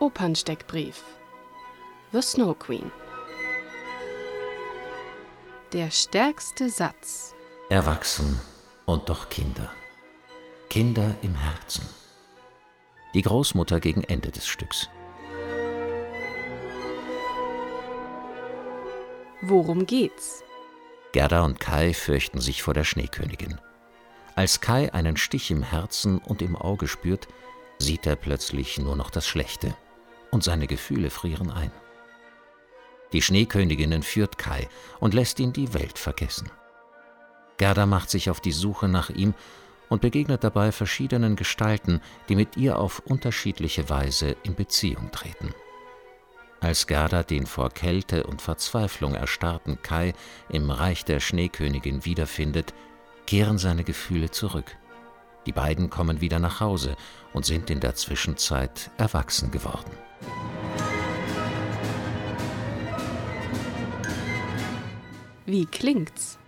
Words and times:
Opernsteckbrief 0.00 1.04
The 2.10 2.22
Snow 2.22 2.58
Queen 2.58 2.90
Der 5.74 5.90
stärkste 5.90 6.70
Satz 6.70 7.34
Erwachsen 7.68 8.40
und 8.86 9.10
doch 9.10 9.28
Kinder. 9.28 9.70
Kinder 10.70 11.14
im 11.20 11.34
Herzen. 11.34 11.86
Die 13.12 13.20
Großmutter 13.20 13.78
gegen 13.78 14.02
Ende 14.02 14.30
des 14.30 14.46
Stücks. 14.46 14.88
Worum 19.42 19.84
geht's? 19.84 20.42
Gerda 21.12 21.44
und 21.44 21.60
Kai 21.60 21.92
fürchten 21.92 22.40
sich 22.40 22.62
vor 22.62 22.72
der 22.72 22.84
Schneekönigin. 22.84 23.60
Als 24.34 24.62
Kai 24.62 24.94
einen 24.94 25.18
Stich 25.18 25.50
im 25.50 25.62
Herzen 25.62 26.20
und 26.20 26.40
im 26.40 26.56
Auge 26.56 26.88
spürt, 26.88 27.28
sieht 27.78 28.06
er 28.06 28.16
plötzlich 28.16 28.78
nur 28.78 28.96
noch 28.96 29.10
das 29.10 29.26
Schlechte 29.26 29.76
und 30.30 30.44
seine 30.44 30.66
Gefühle 30.66 31.10
frieren 31.10 31.50
ein. 31.50 31.70
Die 33.12 33.22
Schneekönigin 33.22 33.92
entführt 33.92 34.38
Kai 34.38 34.68
und 35.00 35.14
lässt 35.14 35.40
ihn 35.40 35.52
die 35.52 35.74
Welt 35.74 35.98
vergessen. 35.98 36.50
Gerda 37.58 37.86
macht 37.86 38.10
sich 38.10 38.30
auf 38.30 38.40
die 38.40 38.52
Suche 38.52 38.88
nach 38.88 39.10
ihm 39.10 39.34
und 39.88 40.00
begegnet 40.00 40.44
dabei 40.44 40.72
verschiedenen 40.72 41.36
Gestalten, 41.36 42.00
die 42.28 42.36
mit 42.36 42.56
ihr 42.56 42.78
auf 42.78 43.00
unterschiedliche 43.00 43.90
Weise 43.90 44.36
in 44.44 44.54
Beziehung 44.54 45.10
treten. 45.10 45.52
Als 46.60 46.86
Gerda 46.86 47.22
den 47.22 47.46
vor 47.46 47.70
Kälte 47.70 48.24
und 48.24 48.42
Verzweiflung 48.42 49.14
erstarrten 49.14 49.82
Kai 49.82 50.14
im 50.48 50.70
Reich 50.70 51.04
der 51.04 51.18
Schneekönigin 51.18 52.04
wiederfindet, 52.04 52.74
kehren 53.26 53.58
seine 53.58 53.82
Gefühle 53.82 54.30
zurück. 54.30 54.76
Die 55.46 55.52
beiden 55.52 55.90
kommen 55.90 56.20
wieder 56.20 56.38
nach 56.38 56.60
Hause 56.60 56.96
und 57.32 57.44
sind 57.46 57.70
in 57.70 57.80
der 57.80 57.94
Zwischenzeit 57.94 58.90
erwachsen 58.98 59.50
geworden. 59.50 59.90
Wie 65.46 65.66
klingt's? 65.66 66.38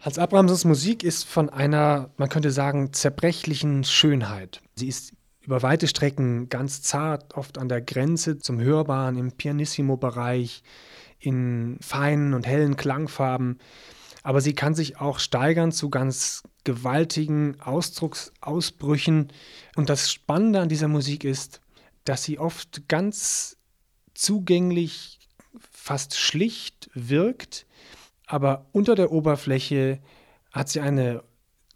Hans 0.00 0.18
Abrahamsens 0.18 0.64
Musik 0.64 1.02
ist 1.02 1.24
von 1.24 1.50
einer, 1.50 2.10
man 2.16 2.28
könnte 2.28 2.50
sagen, 2.50 2.92
zerbrechlichen 2.92 3.84
Schönheit. 3.84 4.62
Sie 4.76 4.88
ist 4.88 5.12
über 5.42 5.62
weite 5.62 5.88
Strecken 5.88 6.48
ganz 6.48 6.82
zart, 6.82 7.34
oft 7.34 7.58
an 7.58 7.68
der 7.68 7.80
Grenze 7.80 8.38
zum 8.38 8.60
Hörbaren, 8.60 9.16
im 9.16 9.32
Pianissimo-Bereich, 9.32 10.62
in 11.18 11.78
feinen 11.80 12.32
und 12.34 12.46
hellen 12.46 12.76
Klangfarben. 12.76 13.58
Aber 14.28 14.42
sie 14.42 14.52
kann 14.52 14.74
sich 14.74 15.00
auch 15.00 15.20
steigern 15.20 15.72
zu 15.72 15.88
ganz 15.88 16.42
gewaltigen 16.62 17.58
Ausdrucksausbrüchen. 17.62 19.28
Und 19.74 19.88
das 19.88 20.12
Spannende 20.12 20.60
an 20.60 20.68
dieser 20.68 20.86
Musik 20.86 21.24
ist, 21.24 21.62
dass 22.04 22.24
sie 22.24 22.38
oft 22.38 22.86
ganz 22.88 23.56
zugänglich, 24.12 25.18
fast 25.72 26.18
schlicht 26.18 26.90
wirkt, 26.92 27.64
aber 28.26 28.66
unter 28.72 28.94
der 28.94 29.12
Oberfläche 29.12 29.98
hat 30.52 30.68
sie 30.68 30.80
eine 30.80 31.24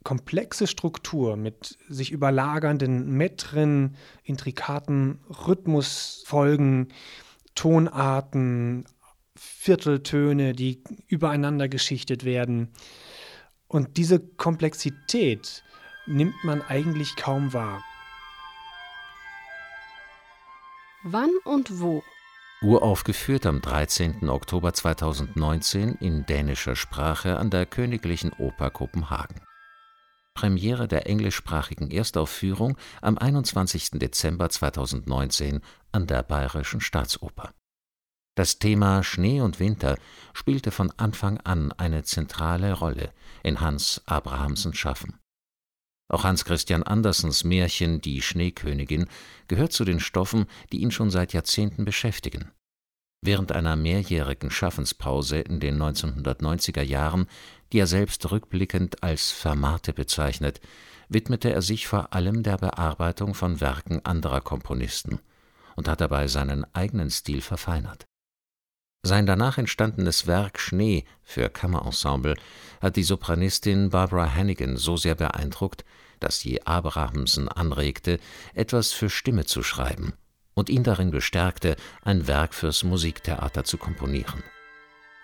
komplexe 0.04 0.66
Struktur 0.66 1.38
mit 1.38 1.78
sich 1.88 2.12
überlagernden 2.12 3.16
Metren, 3.16 3.96
intrikaten 4.24 5.20
Rhythmusfolgen, 5.46 6.88
Tonarten, 7.54 8.84
Vierteltöne, 9.36 10.52
die 10.52 10.82
übereinander 11.08 11.68
geschichtet 11.68 12.24
werden. 12.24 12.72
Und 13.68 13.96
diese 13.96 14.20
Komplexität 14.20 15.62
nimmt 16.06 16.44
man 16.44 16.62
eigentlich 16.62 17.16
kaum 17.16 17.52
wahr. 17.52 17.82
Wann 21.04 21.30
und 21.44 21.80
wo? 21.80 22.02
Uraufgeführt 22.62 23.46
am 23.46 23.60
13. 23.60 24.28
Oktober 24.28 24.72
2019 24.72 25.96
in 25.96 26.24
dänischer 26.26 26.76
Sprache 26.76 27.36
an 27.38 27.50
der 27.50 27.66
Königlichen 27.66 28.32
Oper 28.34 28.70
Kopenhagen. 28.70 29.40
Premiere 30.34 30.86
der 30.86 31.06
englischsprachigen 31.08 31.90
Erstaufführung 31.90 32.76
am 33.00 33.18
21. 33.18 33.92
Dezember 33.94 34.48
2019 34.48 35.60
an 35.90 36.06
der 36.06 36.22
Bayerischen 36.22 36.80
Staatsoper. 36.80 37.52
Das 38.34 38.58
Thema 38.58 39.02
Schnee 39.02 39.42
und 39.42 39.60
Winter 39.60 39.98
spielte 40.32 40.70
von 40.70 40.90
Anfang 40.96 41.38
an 41.40 41.70
eine 41.72 42.02
zentrale 42.02 42.72
Rolle 42.72 43.12
in 43.42 43.60
Hans 43.60 44.00
Abrahamsens 44.06 44.78
Schaffen. 44.78 45.18
Auch 46.08 46.24
Hans 46.24 46.46
Christian 46.46 46.82
Andersens 46.82 47.44
Märchen 47.44 48.00
Die 48.00 48.22
Schneekönigin 48.22 49.06
gehört 49.48 49.72
zu 49.72 49.84
den 49.84 50.00
Stoffen, 50.00 50.46
die 50.72 50.80
ihn 50.80 50.90
schon 50.90 51.10
seit 51.10 51.34
Jahrzehnten 51.34 51.84
beschäftigen. 51.84 52.50
Während 53.22 53.52
einer 53.52 53.76
mehrjährigen 53.76 54.50
Schaffenspause 54.50 55.38
in 55.38 55.60
den 55.60 55.80
1990er 55.80 56.82
Jahren, 56.82 57.26
die 57.72 57.78
er 57.78 57.86
selbst 57.86 58.30
rückblickend 58.30 59.02
als 59.02 59.30
Fermate 59.30 59.92
bezeichnet, 59.92 60.60
widmete 61.08 61.52
er 61.52 61.62
sich 61.62 61.86
vor 61.86 62.14
allem 62.14 62.42
der 62.42 62.56
Bearbeitung 62.56 63.34
von 63.34 63.60
Werken 63.60 64.04
anderer 64.04 64.40
Komponisten 64.40 65.20
und 65.76 65.86
hat 65.86 66.00
dabei 66.00 66.28
seinen 66.28 66.64
eigenen 66.74 67.10
Stil 67.10 67.42
verfeinert. 67.42 68.06
Sein 69.04 69.26
danach 69.26 69.58
entstandenes 69.58 70.28
Werk 70.28 70.60
Schnee 70.60 71.04
für 71.24 71.48
Kammerensemble 71.48 72.36
hat 72.80 72.94
die 72.94 73.02
Sopranistin 73.02 73.90
Barbara 73.90 74.32
Hannigan 74.32 74.76
so 74.76 74.96
sehr 74.96 75.16
beeindruckt, 75.16 75.84
dass 76.20 76.38
sie 76.38 76.64
Abrahamsen 76.64 77.48
anregte, 77.48 78.20
etwas 78.54 78.92
für 78.92 79.10
Stimme 79.10 79.44
zu 79.44 79.64
schreiben 79.64 80.12
und 80.54 80.68
ihn 80.68 80.84
darin 80.84 81.10
bestärkte, 81.10 81.74
ein 82.02 82.28
Werk 82.28 82.54
fürs 82.54 82.84
Musiktheater 82.84 83.64
zu 83.64 83.76
komponieren. 83.76 84.44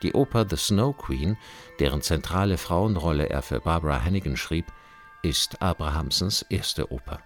Die 0.03 0.12
Oper 0.12 0.47
The 0.49 0.56
Snow 0.56 0.97
Queen, 0.97 1.37
deren 1.78 2.03
zentrale 2.03 2.56
Frauenrolle 2.56 3.28
er 3.28 3.43
für 3.43 3.60
Barbara 3.60 4.05
Hannigan 4.05 4.37
schrieb, 4.37 4.66
ist 5.22 5.62
Abrahamsens 5.62 6.43
erste 6.43 6.91
Oper. 6.91 7.21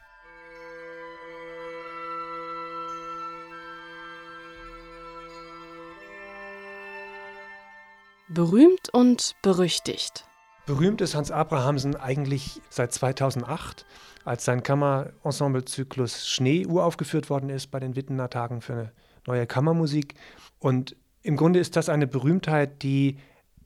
Berühmt 8.35 8.89
und 8.95 9.37
berüchtigt. 9.43 10.25
Berühmt 10.65 11.03
ist 11.03 11.15
Hans 11.15 11.31
Abrahamsen 11.31 11.97
eigentlich 11.97 12.63
seit 12.71 12.91
2008 12.91 13.85
als 14.25 14.47
sein 14.47 14.63
Kammerensemble-Zyklus 14.63 16.27
Schnee 16.27 16.65
uraufgeführt 16.65 17.29
worden 17.29 17.51
ist 17.51 17.71
bei 17.71 17.79
den 17.79 17.95
Wittener 17.95 18.31
Tagen 18.31 18.63
für 18.63 18.73
eine 18.73 18.93
neue 19.27 19.47
Kammermusik. 19.47 20.15
Und 20.61 20.97
im 21.23 21.37
Grunde 21.37 21.61
ist 21.61 21.77
das 21.77 21.91
eine 21.91 22.07
Berühmtheit, 22.07 22.83
die 22.83 23.19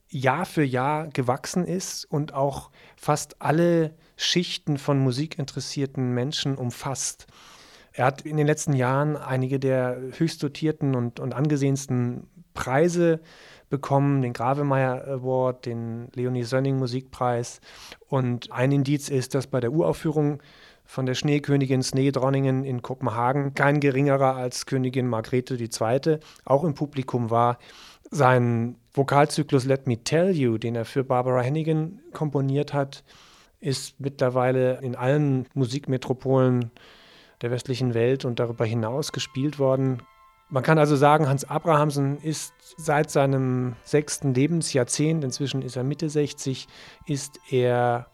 Jahr 0.09 0.45
für 0.45 0.65
Jahr 0.65 1.07
gewachsen 1.07 1.63
ist 1.63 2.03
und 2.03 2.33
auch 2.33 2.69
fast 2.97 3.41
alle 3.41 3.93
Schichten 4.17 4.77
von 4.77 4.99
musikinteressierten 4.99 6.13
Menschen 6.13 6.55
umfasst. 6.55 7.27
Er 7.93 8.05
hat 8.05 8.23
in 8.23 8.35
den 8.35 8.47
letzten 8.47 8.73
Jahren 8.73 9.15
einige 9.15 9.61
der 9.61 9.97
höchst 10.17 10.43
dotierten 10.43 10.93
und, 10.93 11.21
und 11.21 11.33
angesehensten 11.33 12.27
Preise 12.57 13.21
bekommen, 13.69 14.21
den 14.21 14.33
Gravemeyer 14.33 15.07
Award, 15.07 15.65
den 15.65 16.09
Leonie 16.13 16.43
Sönning 16.43 16.77
Musikpreis. 16.77 17.61
Und 18.07 18.51
ein 18.51 18.71
Indiz 18.71 19.09
ist, 19.09 19.35
dass 19.35 19.47
bei 19.47 19.59
der 19.59 19.71
Uraufführung 19.71 20.41
von 20.85 21.05
der 21.05 21.15
Schneekönigin 21.15 21.83
Sneedronningen 21.83 22.63
in 22.63 22.81
Kopenhagen 22.81 23.53
kein 23.53 23.79
geringerer 23.79 24.35
als 24.35 24.65
Königin 24.65 25.07
Margrethe 25.07 25.55
II. 25.55 26.19
auch 26.45 26.63
im 26.63 26.73
Publikum 26.73 27.29
war. 27.29 27.57
Sein 28.09 28.77
Vokalzyklus 28.93 29.65
Let 29.65 29.85
Me 29.85 29.97
Tell 29.97 30.31
You, 30.31 30.57
den 30.57 30.75
er 30.75 30.85
für 30.85 31.03
Barbara 31.03 31.41
Hennigan 31.41 31.99
komponiert 32.13 32.73
hat, 32.73 33.03
ist 33.59 33.99
mittlerweile 33.99 34.79
in 34.81 34.95
allen 34.95 35.45
Musikmetropolen 35.53 36.71
der 37.41 37.51
westlichen 37.51 37.93
Welt 37.93 38.23
und 38.23 38.39
darüber 38.39 38.65
hinaus 38.65 39.11
gespielt 39.11 39.59
worden. 39.59 40.01
Man 40.49 40.63
kann 40.63 40.79
also 40.79 40.95
sagen, 40.95 41.27
Hans 41.27 41.43
Abrahamsen 41.43 42.19
ist 42.19 42.53
seit 42.77 43.11
seinem 43.11 43.75
sechsten 43.83 44.33
Lebensjahrzehnt, 44.33 45.25
inzwischen 45.25 45.61
ist 45.61 45.75
er 45.75 45.83
Mitte 45.83 46.09
60, 46.09 46.67
ist 47.05 47.39
er 47.49 48.07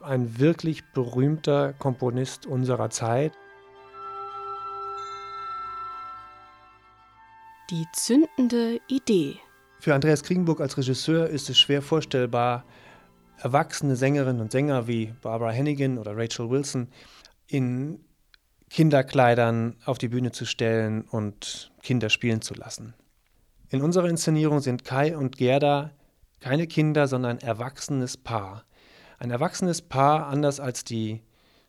ein 0.00 0.38
wirklich 0.38 0.82
berühmter 0.94 1.74
Komponist 1.74 2.46
unserer 2.46 2.88
Zeit. 2.88 3.32
Die 7.68 7.84
zündende 7.92 8.80
Idee. 8.88 9.36
Für 9.80 9.94
Andreas 9.94 10.22
Kriegenburg 10.22 10.62
als 10.62 10.78
Regisseur 10.78 11.28
ist 11.28 11.50
es 11.50 11.58
schwer 11.58 11.82
vorstellbar, 11.82 12.64
erwachsene 13.38 13.96
Sängerinnen 13.96 14.40
und 14.40 14.52
Sänger 14.52 14.86
wie 14.86 15.12
Barbara 15.20 15.50
Hennigan 15.50 15.98
oder 15.98 16.16
Rachel 16.16 16.48
Wilson 16.48 16.88
in 17.46 18.02
Kinderkleidern 18.70 19.76
auf 19.84 19.98
die 19.98 20.08
Bühne 20.08 20.32
zu 20.32 20.46
stellen 20.46 21.02
und 21.02 21.73
Kinder 21.84 22.08
spielen 22.08 22.42
zu 22.42 22.54
lassen. 22.54 22.94
In 23.68 23.82
unserer 23.82 24.08
Inszenierung 24.08 24.60
sind 24.60 24.84
Kai 24.84 25.16
und 25.16 25.36
Gerda 25.36 25.92
keine 26.40 26.66
Kinder, 26.66 27.06
sondern 27.06 27.38
ein 27.38 27.46
erwachsenes 27.46 28.16
Paar. 28.16 28.64
Ein 29.18 29.30
erwachsenes 29.30 29.82
Paar, 29.82 30.26
anders 30.26 30.58
als 30.58 30.82
die 30.84 31.22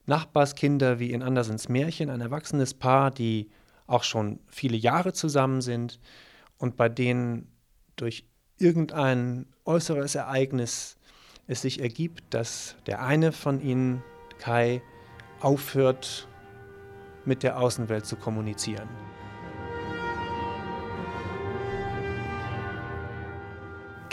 Nachbarskinder 0.06 1.00
wie 1.00 1.12
in 1.12 1.22
Andersens 1.22 1.70
Märchen, 1.70 2.10
ein 2.10 2.22
erwachsenes 2.22 2.74
Paar, 2.74 3.12
die 3.12 3.50
auch 3.88 4.04
schon 4.04 4.40
viele 4.48 4.78
Jahre 4.78 5.14
zusammen 5.14 5.62
sind 5.62 6.00
und 6.58 6.76
bei 6.76 6.90
denen 6.90 7.48
durch 7.96 8.26
irgendein 8.58 9.46
äußeres 9.66 10.16
Ereignis 10.16 10.98
es 11.48 11.62
sich 11.62 11.82
ergibt, 11.82 12.34
dass 12.34 12.76
der 12.88 13.02
eine 13.02 13.32
von 13.32 13.62
ihnen, 13.62 14.04
Kai, 14.40 14.82
aufhört, 15.40 16.28
mit 17.24 17.44
der 17.44 17.60
Außenwelt 17.60 18.06
zu 18.06 18.16
kommunizieren. 18.16 18.90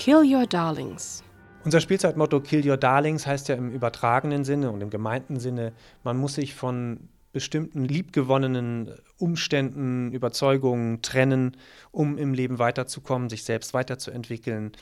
Kill 0.04 0.24
Your 0.24 0.48
Darlings. 0.48 1.22
Unser 1.62 1.80
Spielzeitmotto 1.80 2.40
Kill 2.40 2.68
Your 2.68 2.76
Darlings 2.76 3.24
heißt 3.24 3.46
ja 3.46 3.54
im 3.54 3.70
übertragenen 3.70 4.42
Sinne 4.42 4.72
und 4.72 4.80
im 4.80 4.90
gemeinten 4.90 5.38
Sinne, 5.38 5.72
man 6.02 6.16
muss 6.16 6.34
sich 6.34 6.56
von 6.56 7.08
bestimmten 7.32 7.84
liebgewonnenen 7.84 8.90
Umständen, 9.18 10.10
Überzeugungen 10.10 11.02
trennen, 11.02 11.56
um 11.92 12.18
im 12.18 12.34
Leben 12.34 12.58
weiterzukommen, 12.58 13.30
sich 13.30 13.44
selbst 13.44 13.74
weiterzuentwickeln. 13.74 14.72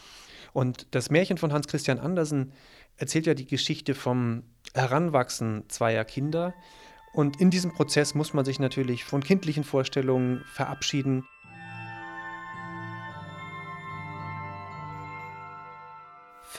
Und 0.54 0.86
das 0.92 1.10
Märchen 1.10 1.36
von 1.36 1.52
Hans 1.52 1.68
Christian 1.68 1.98
Andersen 1.98 2.52
erzählt 2.96 3.26
ja 3.26 3.34
die 3.34 3.46
Geschichte 3.46 3.94
vom 3.94 4.44
Heranwachsen 4.72 5.64
zweier 5.68 6.06
Kinder. 6.06 6.54
Und 7.12 7.42
in 7.42 7.50
diesem 7.50 7.74
Prozess 7.74 8.14
muss 8.14 8.32
man 8.32 8.46
sich 8.46 8.58
natürlich 8.58 9.04
von 9.04 9.22
kindlichen 9.22 9.64
Vorstellungen 9.64 10.42
verabschieden 10.46 11.26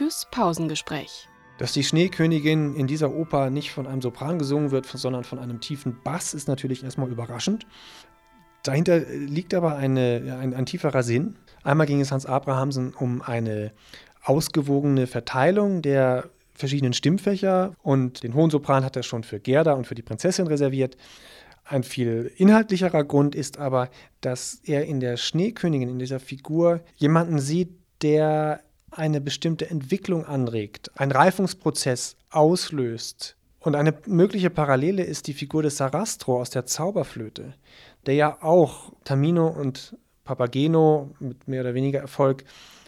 fürs 0.02 0.26
Pausengespräch. 0.32 1.28
Dass 1.60 1.74
die 1.74 1.84
Schneekönigin 1.84 2.76
in 2.76 2.88
dieser 2.88 3.14
Oper 3.14 3.52
nicht 3.52 3.70
von 3.72 3.86
einem 3.86 4.02
Sopran 4.02 4.40
gesungen 4.40 4.72
wird, 4.72 4.88
sondern 4.88 5.24
von 5.24 5.38
einem 5.38 5.60
tiefen 5.60 6.00
Bass, 6.04 6.34
ist 6.34 6.48
natürlich 6.48 6.84
erstmal 6.84 7.12
überraschend. 7.12 7.68
Dahinter 8.64 8.98
liegt 8.98 9.54
aber 9.54 9.76
eine, 9.76 10.40
ein, 10.42 10.56
ein 10.56 10.66
tieferer 10.66 11.04
Sinn. 11.04 11.36
Einmal 11.64 11.86
ging 11.86 12.02
es 12.02 12.12
Hans 12.12 12.26
Abrahamsen 12.26 12.96
um 12.96 13.22
eine 13.22 13.74
ausgewogene 14.24 15.06
Verteilung 15.06 15.84
der 15.84 16.30
verschiedenen 16.56 16.94
Stimmfächer 16.94 17.76
und 17.84 18.24
den 18.24 18.34
hohen 18.34 18.50
Sopran 18.50 18.84
hat 18.84 18.96
er 18.96 19.04
schon 19.04 19.24
für 19.24 19.40
Gerda 19.40 19.74
und 19.74 19.86
für 19.86 19.94
die 19.94 20.02
Prinzessin 20.02 20.48
reserviert. 20.48 20.98
Ein 21.64 21.84
viel 21.84 22.32
inhaltlicherer 22.38 23.04
Grund 23.04 23.36
ist 23.36 23.60
aber, 23.60 23.92
dass 24.22 24.62
er 24.64 24.86
in 24.86 25.00
der 25.00 25.18
Schneekönigin, 25.18 25.90
in 25.90 26.00
dieser 26.00 26.20
Figur, 26.20 26.82
jemanden 26.96 27.38
sieht, 27.38 27.70
der 28.02 28.62
eine 28.92 29.22
bestimmte 29.22 29.70
Entwicklung 29.70 30.26
anregt, 30.26 30.92
einen 30.96 31.12
Reifungsprozess 31.12 32.16
auslöst. 32.30 33.36
Und 33.60 33.76
eine 33.76 33.94
mögliche 34.08 34.50
Parallele 34.50 35.04
ist 35.04 35.28
die 35.28 35.34
Figur 35.34 35.64
des 35.64 35.78
Sarastro 35.78 36.42
aus 36.42 36.50
der 36.50 36.66
Zauberflöte, 36.66 37.54
der 38.06 38.16
ja 38.16 38.38
auch 38.42 38.92
Tamino 39.04 39.48
und 39.48 39.96
Papageno 40.24 41.12
mit 41.20 41.48
mehr 41.48 41.62
oder 41.62 41.74
weniger 41.74 42.00
Erfolg 42.00 42.44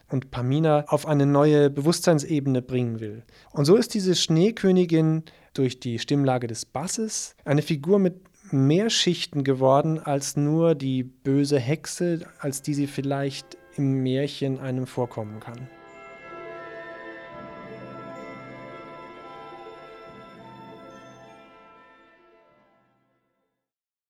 und 0.09 0.31
Pamina 0.31 0.85
auf 0.87 1.07
eine 1.07 1.25
neue 1.25 1.69
Bewusstseinsebene 1.69 2.61
bringen 2.61 2.99
will. 2.99 3.23
Und 3.51 3.65
so 3.65 3.75
ist 3.75 3.93
diese 3.93 4.15
Schneekönigin 4.15 5.23
durch 5.53 5.79
die 5.79 5.99
Stimmlage 5.99 6.47
des 6.47 6.65
Basses 6.65 7.35
eine 7.45 7.61
Figur 7.61 7.99
mit 7.99 8.21
mehr 8.51 8.89
Schichten 8.89 9.43
geworden 9.43 9.99
als 9.99 10.37
nur 10.37 10.75
die 10.75 11.03
böse 11.03 11.59
Hexe, 11.59 12.27
als 12.39 12.61
die 12.61 12.73
sie 12.73 12.87
vielleicht 12.87 13.57
im 13.75 14.03
Märchen 14.03 14.59
einem 14.59 14.85
vorkommen 14.85 15.39
kann. 15.39 15.67